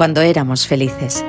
Cuando 0.00 0.22
éramos 0.22 0.66
felices. 0.66 1.22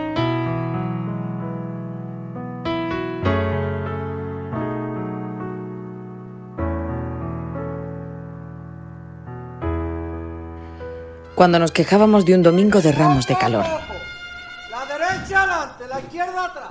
Cuando 11.35 11.59
nos 11.59 11.73
quejábamos 11.73 12.23
de 12.23 12.33
un 12.33 12.43
domingo 12.43 12.79
de 12.79 12.93
ramos 12.93 13.27
de 13.27 13.35
calor. 13.35 13.65
La 13.65 14.85
derecha 14.85 15.41
adelante, 15.41 15.87
la 15.89 15.99
izquierda 15.99 16.45
atrás. 16.45 16.69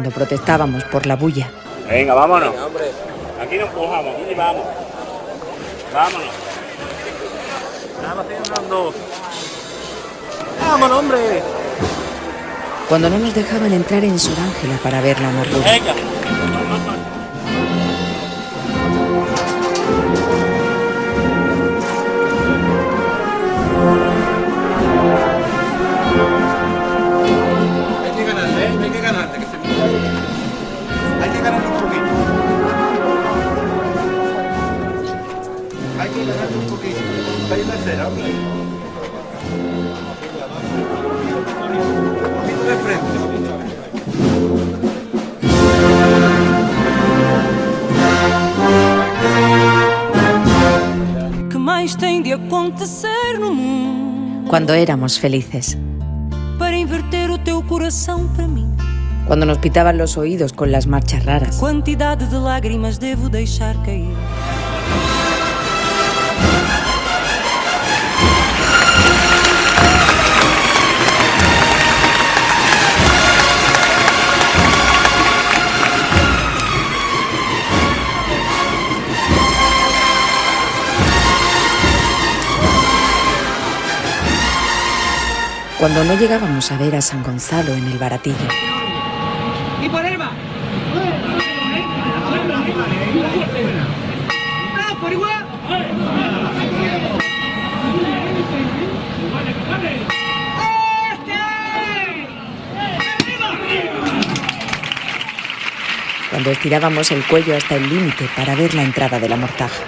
Cuando 0.00 0.16
protestábamos 0.16 0.82
por 0.84 1.04
la 1.04 1.14
bulla. 1.14 1.50
Venga, 1.86 2.14
vámonos. 2.14 2.54
Aquí 3.38 3.58
nos 3.58 3.68
empujamos, 3.68 4.14
aquí 4.14 4.34
vamos. 4.34 4.62
Vámonos. 5.92 6.28
Andando. 8.48 8.94
Vámonos, 10.58 10.98
hombre. 10.98 11.42
Cuando 12.88 13.10
no 13.10 13.18
nos 13.18 13.34
dejaban 13.34 13.74
entrar 13.74 14.02
en 14.02 14.18
Sor 14.18 14.40
Ángela 14.40 14.78
para 14.82 15.02
ver 15.02 15.20
la 15.20 15.28
amargura. 15.28 15.70
Venga. 15.70 15.94
Que 51.50 51.58
mais 51.58 51.94
tem 51.96 52.22
de 52.22 52.32
acontecer 52.32 53.38
no 53.38 53.52
mundo 53.54 54.48
Cuando 54.48 54.72
éramos 54.72 55.18
felices. 55.18 55.76
para 56.58 56.76
inverter 56.76 57.30
o 57.30 57.38
teu 57.38 57.62
coração 57.62 58.28
para 58.28 58.46
mim? 58.46 58.68
Cuando 59.26 59.46
nos 59.46 59.58
pitaban 59.58 59.96
los 59.96 60.16
oídos 60.16 60.52
con 60.52 60.72
las 60.72 60.86
marchas 60.86 61.24
raras. 61.24 61.58
Quantidade 61.58 62.26
de 62.26 62.38
lágrimas 62.38 62.98
devo 62.98 63.28
deixar 63.28 63.76
cair? 63.84 64.08
Cuando 85.80 86.04
no 86.04 86.14
llegábamos 86.14 86.70
a 86.72 86.76
ver 86.76 86.94
a 86.94 87.00
San 87.00 87.22
Gonzalo 87.22 87.72
en 87.72 87.86
el 87.86 87.96
baratillo. 87.96 88.36
¡Y 89.80 89.88
por 89.88 90.04
él 90.04 90.20
va! 90.20 90.30
¡Ah, 94.76 94.94
por 95.00 95.10
igual! 95.10 95.46
Cuando 106.28 106.50
estirábamos 106.50 107.10
el 107.10 107.26
cuello 107.26 107.56
hasta 107.56 107.76
el 107.76 107.88
límite 107.88 108.28
para 108.36 108.54
ver 108.54 108.74
la 108.74 108.82
entrada 108.82 109.18
de 109.18 109.30
la 109.30 109.36
mortaja. 109.36 109.82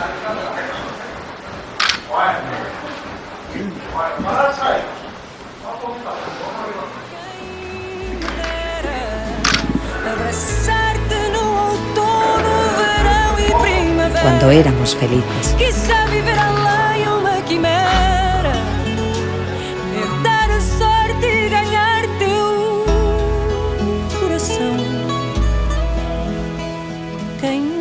Cuando 14.21 14.51
éramos 14.51 14.93
felices. 14.93 15.53
Quizá 15.57 16.05
viver 16.05 16.37
além 16.37 17.07
uma 17.07 17.41
quimera. 17.43 18.53
Herdar 19.95 20.49
a 20.51 20.61
sorte 20.61 21.25
e 21.25 21.49
ganhar 21.49 22.03
teu 22.17 22.85
coração. 24.19 24.77
Quem 27.39 27.79